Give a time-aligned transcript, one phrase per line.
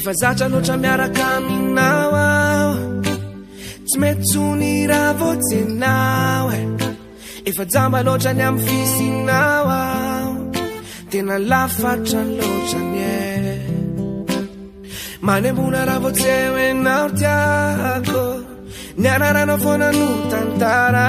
[0.00, 2.72] efa zatra loatra miaraka aminao ao
[3.86, 6.60] tsy mety tsony raha voajenao e
[7.48, 10.32] efa jamba loatra ny amin'ny fisinao ao
[11.10, 13.16] tena lafatra loatra ny a
[15.26, 18.24] mane ambona raha voajehoenao tiako
[19.00, 21.06] ni anaranao fonano tany tara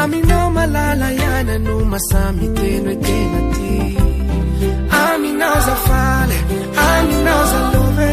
[0.02, 3.74] amino malalayanano masa miteno etenati
[4.92, 6.36] aminao zafale
[6.88, 8.12] aminao za love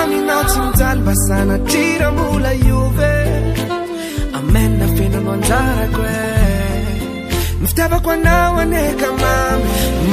[0.00, 3.14] aminao tsy mijaly basana trira mbola iove
[4.38, 6.24] amen nafina no anjarako e
[7.60, 9.08] mi fitiavako anao aneka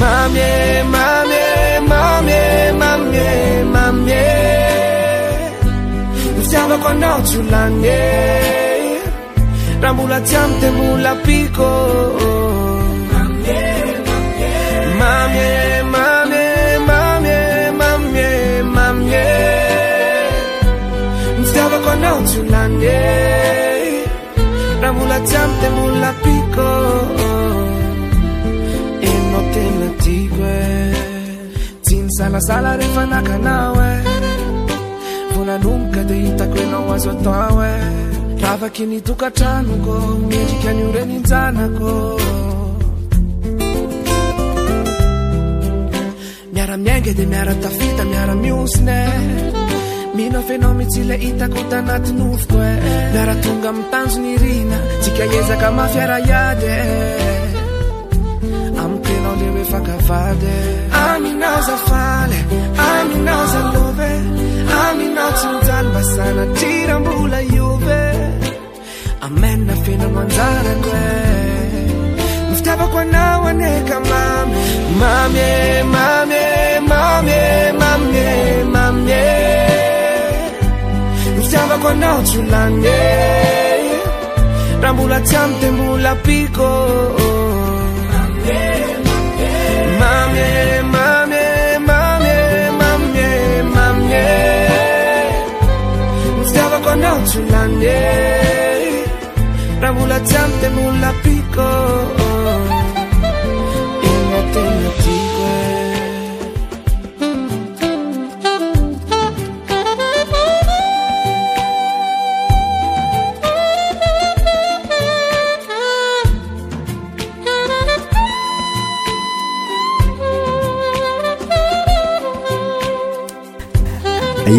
[0.00, 0.50] mamie
[0.94, 1.42] mame
[1.90, 2.42] mamie
[2.80, 3.28] mame
[3.74, 4.24] mamie
[6.36, 8.02] mi fitiavako anao tsy olan e
[9.82, 11.70] raha mbola tsi amy te mola piko
[25.12, 26.72] ayam temollapiko
[29.00, 30.78] e matematiko e
[31.86, 33.94] siny salasala rehefa nakanao e
[35.34, 37.74] volanomoka de hitako enao azo atao e
[38.42, 39.94] ravaky nitokatranoko
[40.28, 41.92] medrik anio ndreny injanako
[46.54, 49.62] miara-mianga de miaratafita miara-miosiny
[50.14, 53.12] minao fenao misila itako tanaty mofokoe eh, eh.
[53.18, 58.80] maratonga amiytanjo nirina tsika iezaka mafiaraiade eh.
[58.82, 60.54] ami tenao deoefakafade
[61.06, 62.38] aminao zafale
[62.90, 64.12] aminao zalove
[64.84, 68.00] aminao tsy nijalybasana tirampola iobe
[69.26, 71.04] amenna fena manjarale
[72.48, 74.48] myfitavako anao aneka mam
[75.00, 75.50] mame
[75.94, 76.42] mame
[76.90, 77.40] mame
[77.82, 78.28] mame
[78.74, 79.22] mame
[81.54, 83.02] Tiava kona chulane
[84.82, 86.68] Ramula chante mula pico
[90.00, 94.24] Mame, mame, mame, mame, mame
[96.50, 98.00] Tiava kona chulane
[99.80, 102.32] Ramula chante mula pico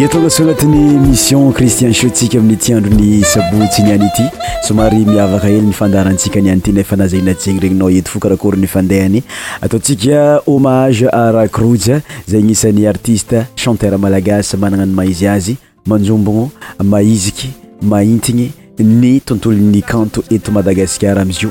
[0.08, 4.22] tonga so agnatin'ny mission cristien shotsika aminny tiandro ny saboitsy niany ity
[4.68, 8.60] somary miavaka hely nifandarantsika ni any ity nefa nazainat zegny regny nao eto fo karakory
[8.60, 9.22] nyfandehany
[9.60, 11.06] ataotsika homage
[11.38, 15.54] rakroje zay gnisan'ny artiste chanter malagasy manana ny maizy azy
[15.86, 16.48] manjombogna
[16.84, 17.50] maiziky
[17.82, 21.50] maintigny ny tontolo'ny kanto eto madagasikara amizio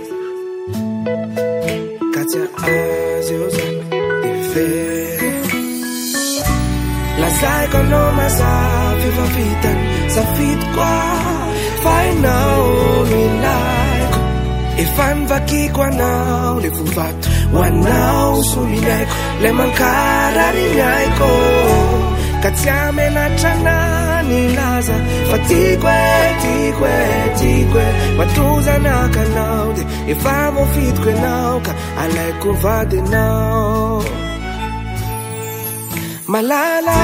[7.21, 9.79] laskonomasapivaitn
[10.15, 10.95] safitua
[11.83, 14.19] fainaonunako
[14.77, 17.19] e fan vakiuanau levuvat
[17.57, 21.31] uanau suninako lemancararinaiko
[22.43, 23.77] kaziamenacana
[24.57, 24.95] lasa
[25.29, 25.95] fatique
[26.41, 27.85] tique tique
[28.17, 31.71] matosanacanao de e vamo fitoque naoca
[32.03, 34.01] alecon vate nao
[36.31, 37.01] malala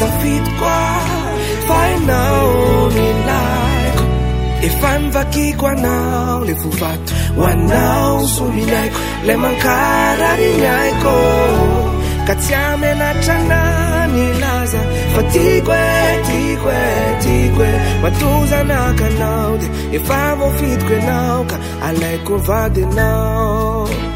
[0.02, 1.00] afitoa
[1.68, 4.04] fainao minaiko
[4.66, 11.14] e fano vakhiko anao le fofato ho anao so minaiko le mankaradinaiko
[12.26, 14.82] kattiam enatranani laza
[15.14, 15.88] fatikoe
[16.28, 16.82] tikoe
[17.22, 17.72] tikoe
[18.02, 21.56] matozanaca anao de e famofitoko enao ka
[21.88, 24.15] alaiko vadenao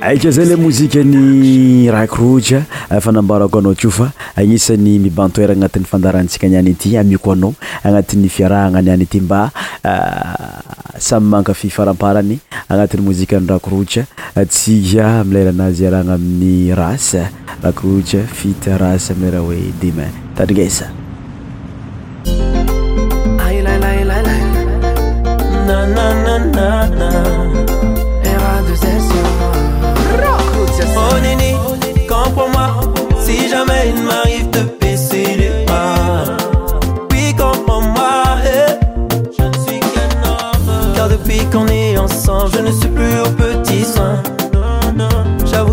[0.00, 6.48] aka zay le mozika ny rako rotra ah, fanambarako anao to fa agnisan'ny mibantoeraagnatin'ny fandarantsika
[6.48, 9.50] ni any ity amiko anao agnatin'ny fiarahana ny any ity mba
[9.84, 10.60] ah,
[11.00, 12.36] samy manka fifaramparany
[12.68, 14.04] agnati'y mozika n'y rakorotra
[14.36, 17.16] atsika ah, amilerahanazy arahana amin'ny ras
[17.62, 20.04] rakrota fita rasy amileraha hoe dema
[20.36, 20.90] tarigesa
[25.96, 27.55] aaaaa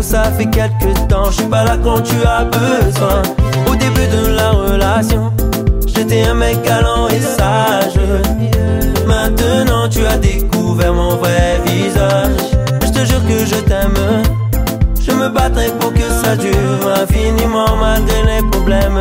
[0.04, 1.26] ça fait quelques temps.
[1.30, 3.22] Je suis pas là quand tu as besoin.
[3.70, 5.32] Au début de la relation,
[5.86, 7.94] j'étais un mec galant et sage.
[9.06, 12.36] Maintenant tu as découvert mon vrai visage.
[12.82, 14.02] Je te jure que je t'aime.
[15.00, 18.98] Je me battrai pour que ça dure infiniment malgré les problèmes.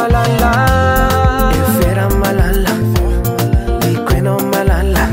[0.00, 0.50] malala.
[1.58, 2.72] Efera malala.
[3.92, 5.04] Ikwena malala.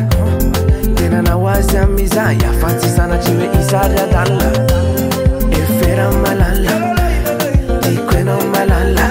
[0.95, 4.45] Tena na wazi amiza ya fansi sana chiwe isara dala.
[5.59, 6.75] Efera malala.
[7.93, 9.05] Ikwena malala.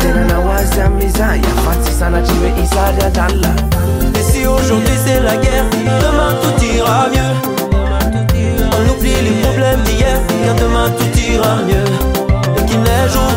[0.00, 3.48] Tena na wazi amiza ya fansi sana chiwe isara dala.
[4.18, 5.68] Et si aujourd'hui c'est la guerre,
[6.04, 7.34] demain tout ira mieux.
[8.76, 11.88] On oublie les problèmes d'hier, car demain tout ira mieux.
[12.58, 13.35] Et qu'il neige ou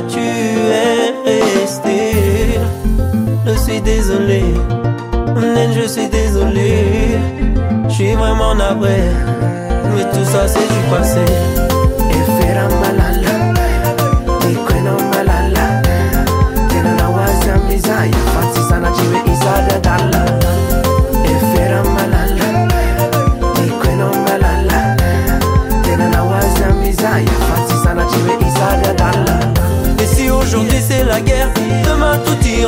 [0.00, 2.60] tu es resté.
[3.46, 4.42] Je suis désolé,
[5.74, 6.74] je suis désolé.
[7.88, 9.00] Je suis vraiment navré,
[9.94, 11.24] mais tout ça c'est du passé.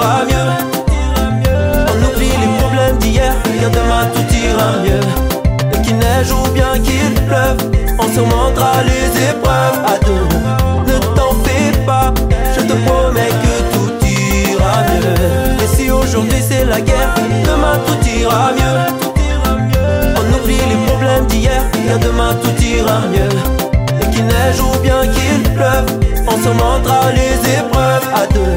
[0.09, 5.05] On oublie les problèmes d'hier, rien demain tout ira mieux.
[5.73, 7.57] Et qu'il neige ou bien qu'il pleuve,
[7.99, 10.27] on se surmontera les épreuves à deux.
[10.93, 12.09] Ne t'en fais pas,
[12.55, 15.65] je te promets que tout ira mieux.
[15.65, 18.79] Et si aujourd'hui c'est la guerre, demain tout ira mieux.
[20.15, 21.63] On oublie les problèmes d'hier,
[22.01, 23.33] demain tout ira mieux
[24.15, 25.87] qu'il neige ou bien qu'il pleuve,
[26.29, 28.57] on se surmontera les épreuves à deux.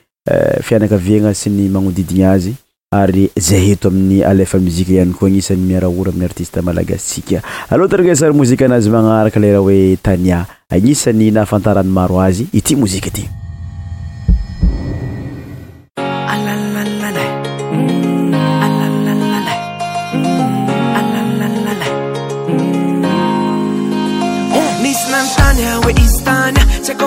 [0.21, 2.53] Eh, fianaka viagna sy ny magnodidigna azy
[2.93, 7.41] ary za eto amin'ny alefa mozika ihany koa agnisan'ny miara hora amin'ny artiste malagasitsika
[7.73, 13.25] alôha taragesary mozika anazy magnaraka leraha hoe tanya agnisany nahafantarany maro azy ity mozika ty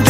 [0.00, 0.09] nbto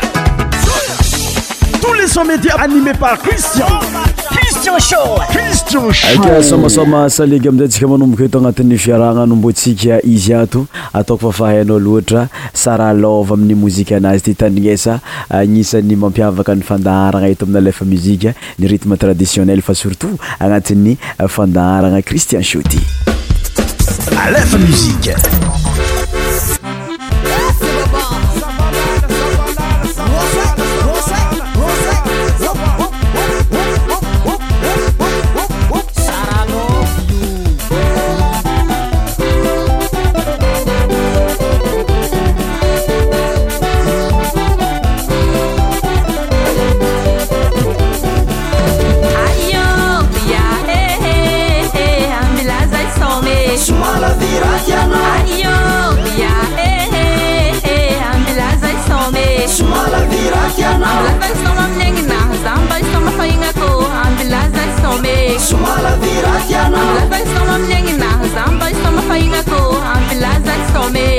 [1.93, 3.65] les sonméti animé par christian
[4.67, 11.79] tiek somasoma salega aminizay ntsika manomboka eto agnatin'ny fiarahgna nombontsika izy ato ataoko fa fahainao
[11.79, 14.99] loatra sara lova amin'ny mozikaanazy ty tandrignesa
[15.39, 20.97] agnisan'ny mampiavaka ny fandaharana eto amin'ny alefa mozika ny rythme traditionnel fa surtout agnatin'ny
[21.29, 22.83] fandaharana cristian shoty
[24.25, 25.15] alefa mozika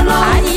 [0.00, 0.51] 爱你。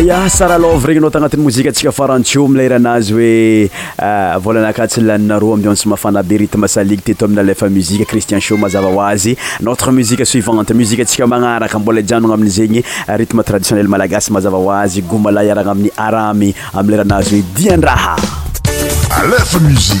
[0.00, 3.68] ya ah, saralov regny anao tagnatin'ny mozika antsika farantio amileranazy hoe
[4.06, 9.36] ah, volanakatsy laninaro ambianso mafanabe ritme salige tito aminy alefa muzike cristien sho mazava hoazy
[9.60, 14.56] notre musique suivante musiqe atsika magnaraka mbola hijanogna amin zegny ah, rythme traditionnel malagasy mazava
[14.58, 18.16] hoazy gomala arana amin'ny aramy amileranazy hoe dian-drahaaa
[19.68, 20.00] msie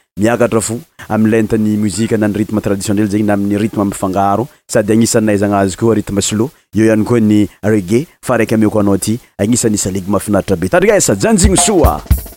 [0.19, 0.75] miakatra fo
[1.09, 6.19] amiylantany muzika na ny rythme traditionel zegny na amin'ny rytme mifangaro sady agnisanynaizagnazy koa rytme
[6.21, 10.57] slo eo ihany koa ny reget fa raiky ame ko anao aty agnisanyisa leg mahafinaritra
[10.59, 12.27] be tadria esa janjigny soaami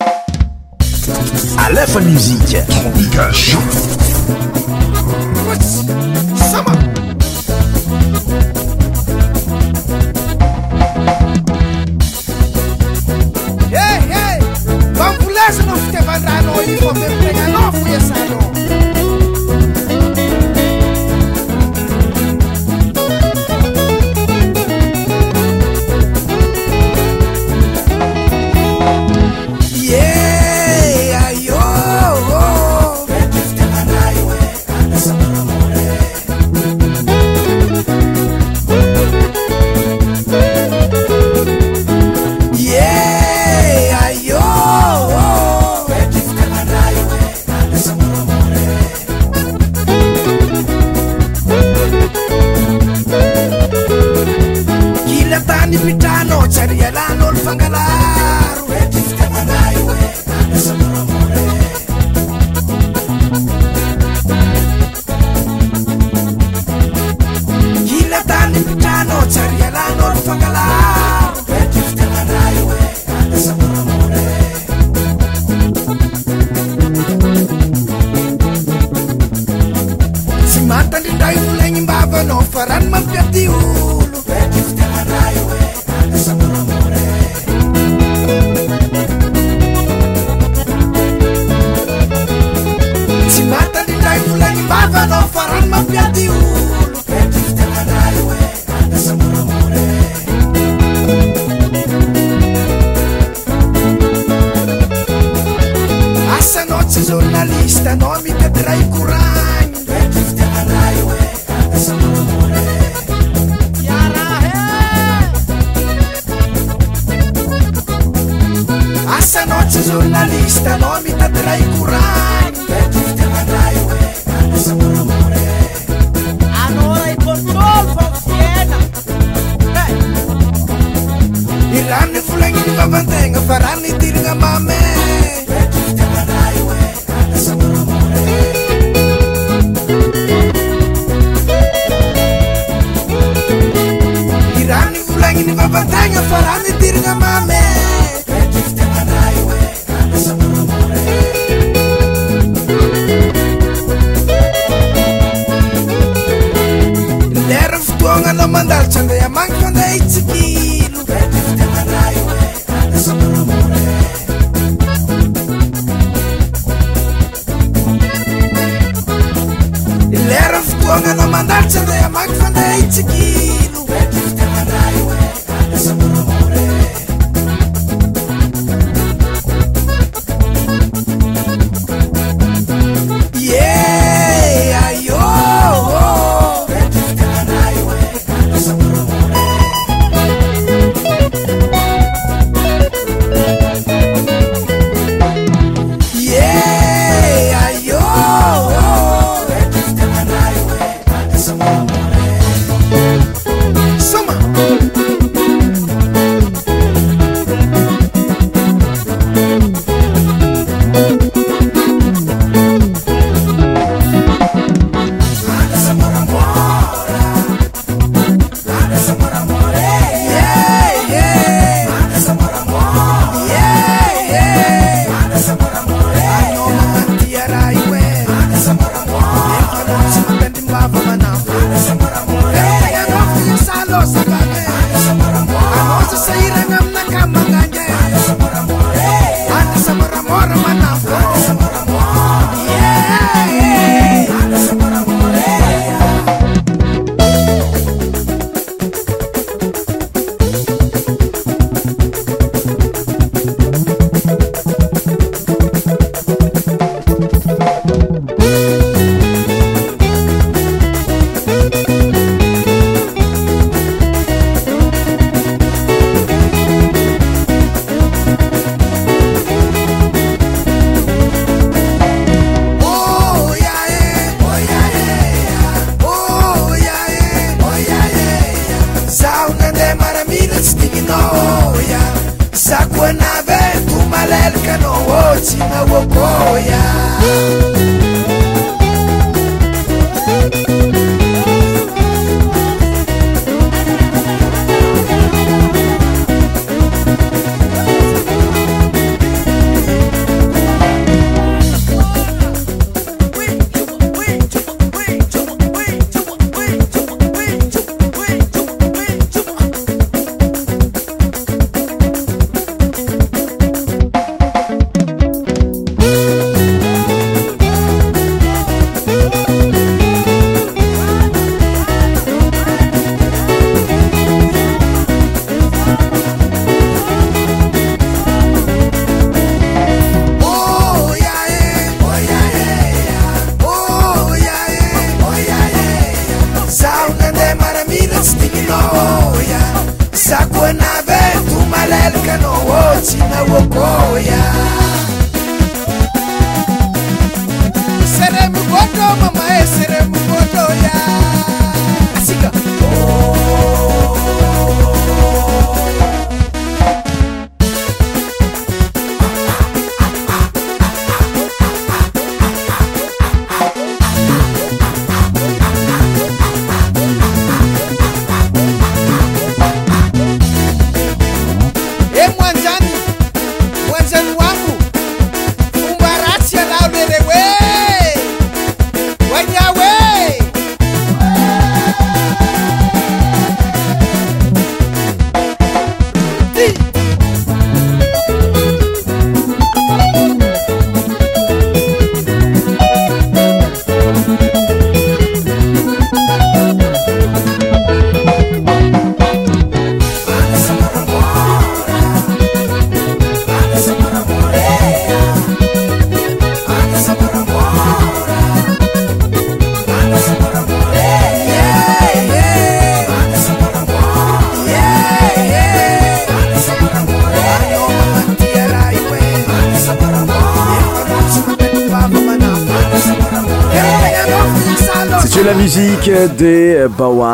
[17.95, 18.24] empieza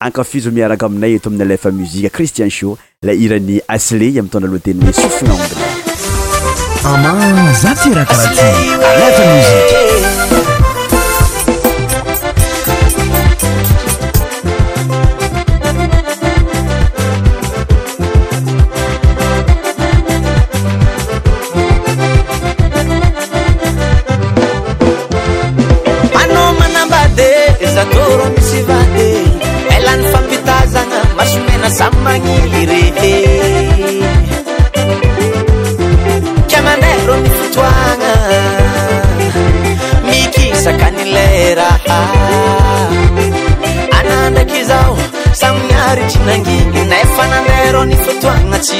[0.00, 2.68] ankafizo miaraka aminay eto amin'ny alefa muzika christian sha
[3.02, 8.48] la irany asle amiy tondra loa teny hoe sofinaonbina ama za tirakarahaky
[8.92, 10.07] alat muzike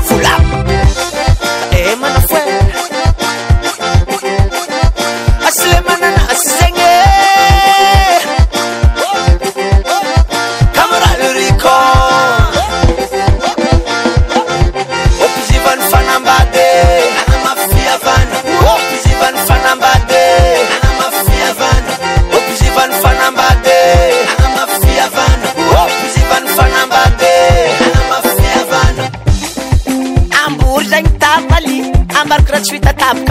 [0.00, 0.40] Fulap,
[1.70, 2.61] Emma eh, no fue.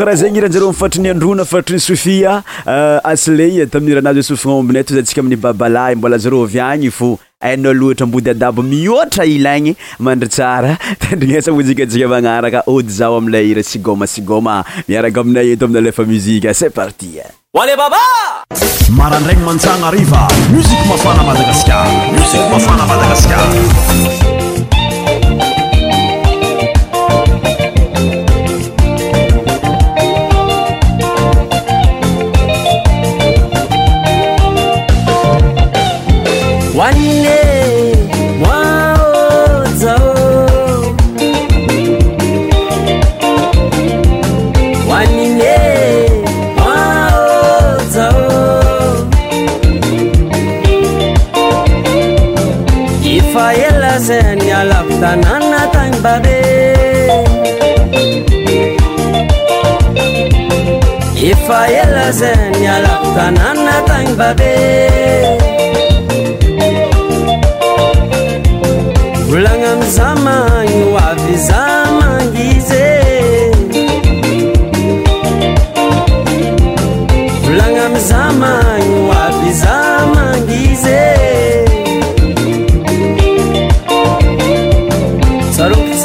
[0.00, 2.34] karaha zegny iranzareo mifartranyandrona fatrany sofia
[2.74, 7.08] euh, aslei tamin'ny rahanazy sofinaombinay to za ntsika amin'ny babalahy mbola azaro vy agny fo
[7.44, 9.72] haina loatra mbody adabo mioatra ilaagny
[10.06, 10.72] mandro tsara
[11.02, 16.66] tendrinesamojikajika manaraka ody zao amile ira sigoma sigoma miaraka aminay eto amina lefa muzike ce
[16.80, 17.08] parti
[17.60, 17.92] alebab
[19.00, 20.22] marandragny mantsanariva
[20.54, 24.18] musik msoana madagasarmsimsoaamadagasar
[55.02, 56.38] danananatagna babe
[61.30, 64.54] efa ela za miala tanananatagny babe
[69.28, 72.79] volagna ami zamagny hoavy zamangy izy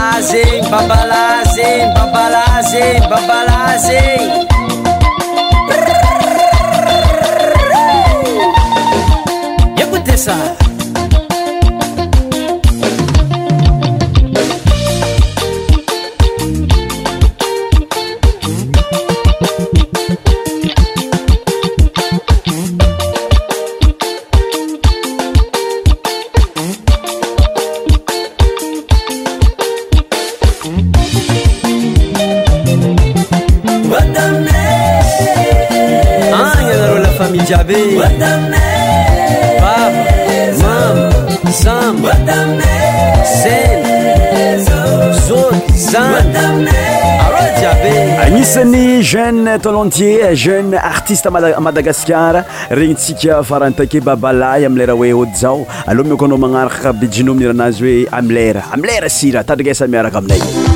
[0.00, 4.46] babalazem, babalazem, babalazem, babalazem.
[9.76, 10.69] Escuta essa.
[49.58, 56.04] tolontier jeune artiste maa madagascara regny tsika faranytake babalay ami lera hoe ody zao aleha
[56.10, 60.69] miokoanao magnaraka kabijinominy ranazy hoe amlera amlera sira tadrikasa miaraka aminay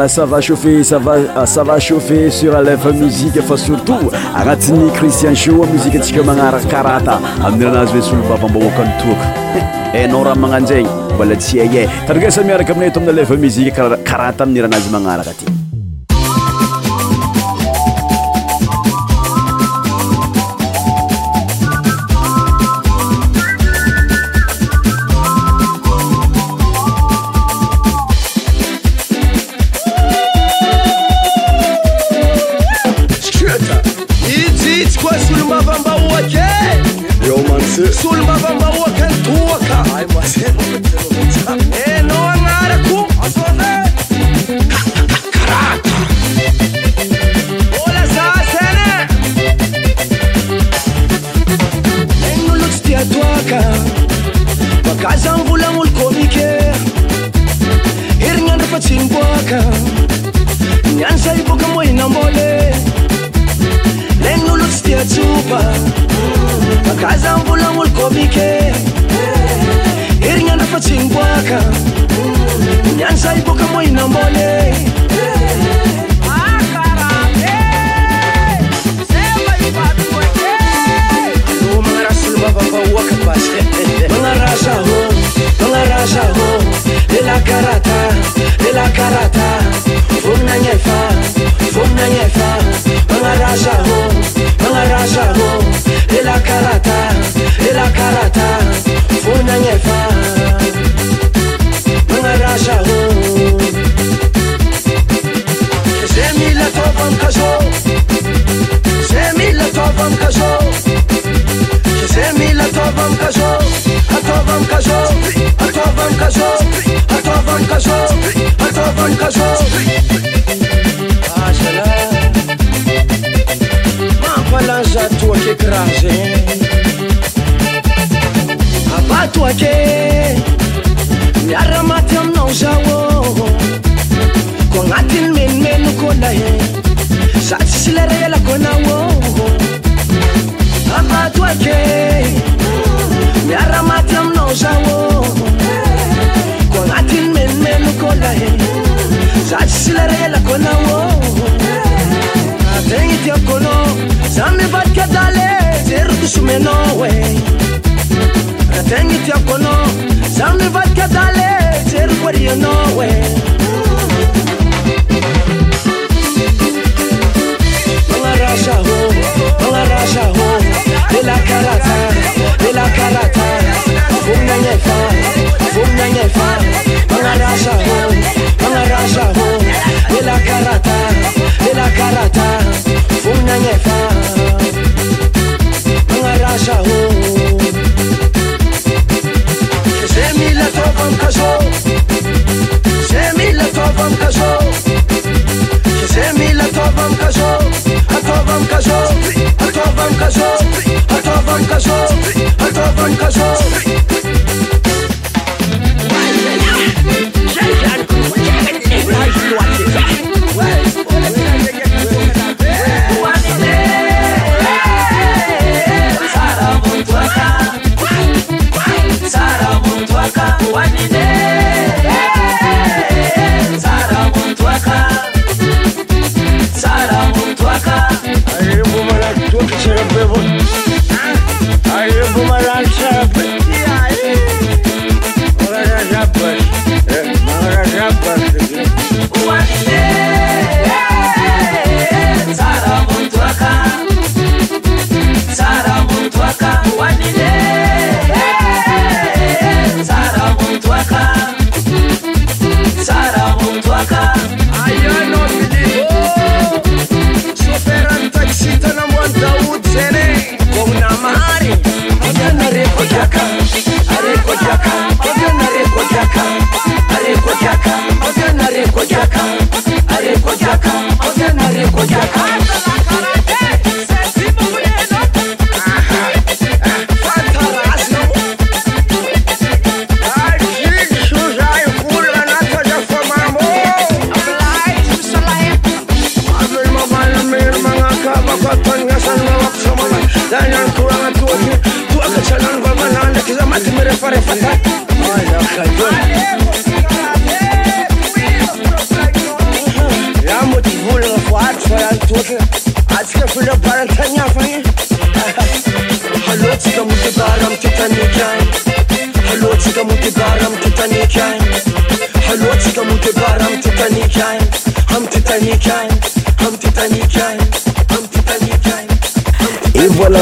[0.00, 5.96] a sava chaufeu savasava ah, chauffer sur alef musique fa surtout agnatiny christian sheo muzique
[6.00, 7.14] antsika magnaraka karata
[7.48, 9.26] amin'iranazy hoe solobavamba hoakanytoaka
[9.94, 13.30] hainao ran magnano zegny mbola tsy aye karaga sa miaraka aminay ato ami'ny a lef
[13.44, 15.53] muziqe a karata amin'nira anazy magnaraka aty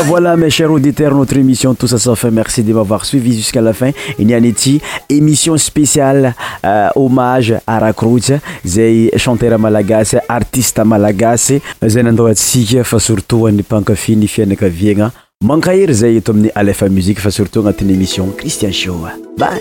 [0.03, 4.81] voilà ma cher auditeur notre émission tousasafi merci de mavoir suivi jusqu'à la fin nianiaty
[5.09, 6.35] émission spéciale
[6.65, 8.33] euh, homage arakroate
[8.67, 15.13] zay chantere malagasy artiste malagasy zay nandao atsiky fa surtout anypankafiny fiainakaviagna
[15.45, 18.97] mankahery zay eto amin'ny alefa muzike fa surtout agnatin'nyémission christian show
[19.39, 19.61] bay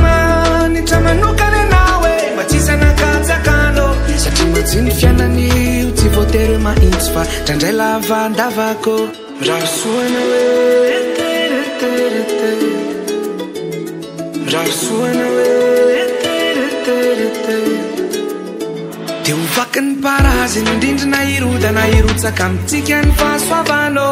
[0.85, 3.85] tra manokany anao oe mba tsy isanakasakano
[4.23, 8.93] satria mosyny fiananyo tsy votely mahintsy fa trandray lavandavako
[9.49, 12.41] rah soana oe ttt
[14.53, 17.90] raha soana oe ttt
[19.31, 24.09] e hofaky ny parazy indrindrina irodana irotsaka mintsika ny fahasoavanao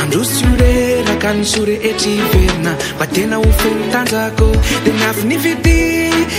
[0.00, 0.72] andro sure
[1.08, 4.48] raka ny sore etrverna mfa tena ho folo tanjako
[4.84, 5.78] di miavinivity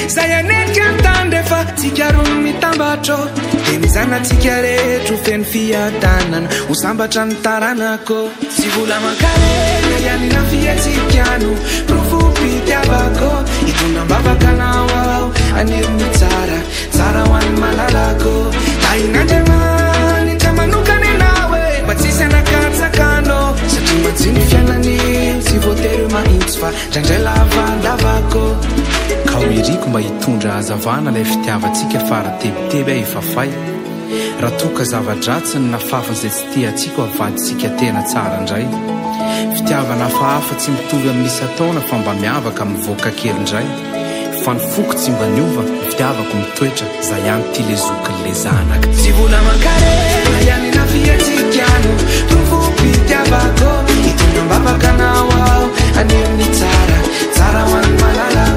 [0.08, 3.42] zay anenika ntanyeefa tsikarony mitambatro d
[3.82, 11.52] mizanatsika rehhtra feny fiatanana ho sambatra ntaranaksy vlaakaaninafiatsikano
[11.92, 13.30] rofofityabako
[13.70, 15.26] itonambavakanao aho
[15.60, 16.60] aneriny tsara
[16.94, 18.34] tsara oanymalalako
[18.92, 23.38] ain'andrmana manokana anae ma tsisynakatsakano
[23.72, 28.44] satritsynyfiananiny sy votery mahitsy fa drndraylafandavako
[29.40, 33.50] ho iriko mba hitondra hazavana ilay fitiavantsika faratebiteby ah efa fay
[34.42, 38.66] raha toka zava-dratsy ny nafafanizay tsy tia ntsika havadintsika tena tsara indray
[39.58, 43.68] fitiavana hafahafa tsy mitoga ny misy ataona fa mba miavaka min'nyvoaka kelyindray
[44.44, 49.40] fa nifoky tsy mba ny ova yfitiavako mitoetra iza hany ty lezokin' la zanakatsy vola
[49.46, 51.84] mankarea an nafiatkaan
[52.32, 53.70] tokoiiavako
[54.12, 56.48] itaaknan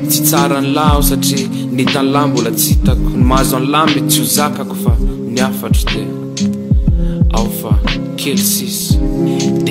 [0.09, 1.45] tsy tsara ny lahy aho satria
[1.77, 4.91] nitany lahy mbola tsy hitako nymahazo an lahy e tsy ho zakako fa
[5.35, 6.01] niafatry
[6.35, 6.45] di
[7.37, 7.71] ao fa
[8.19, 8.79] kelysis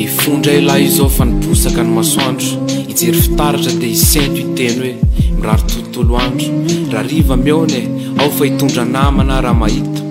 [0.01, 2.47] ifondra elahy izao fa nibosaka ny masoandro
[2.91, 4.95] ijery fitaritra di isento iteny hoe
[5.37, 6.47] miraro tolotolo andro
[6.93, 7.89] rahariva mionye
[8.19, 10.03] ao fa itondra namana raha mahito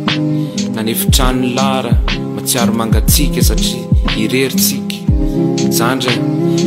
[0.76, 1.98] nanefitranny lara
[2.36, 3.80] matsiary mangatsika satria
[4.24, 4.78] ireritsi
[5.84, 5.96] a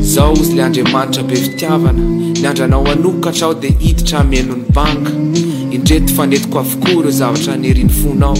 [0.00, 1.98] zao izy la andriamanitra be fitiavana
[2.40, 5.10] miandranao anokata ao dia hiditra menon'ny banka
[5.70, 8.36] indrety fanetiko avokoa reo zavatra nerin'ny fonaao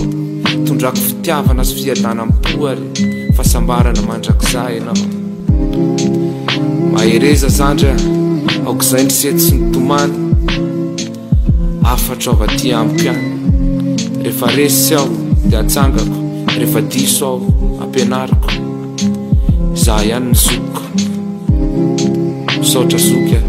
[0.81, 3.09] drako fitiavaana zy fiarnana mi'ypoary
[3.39, 5.09] fasambarana mandrakzah ianao
[6.95, 7.97] mahereza zandr a
[8.69, 10.15] aok izay ndisety sy ny tomany
[11.93, 13.29] afatro avadi amiko hany
[14.25, 15.09] rehefa ressy aho
[15.49, 16.15] dia atsangako
[16.59, 17.41] rehefa disoa
[17.83, 18.49] ampianariko
[19.85, 20.83] zah ihany ny zoko
[22.65, 23.49] isaotra zokyah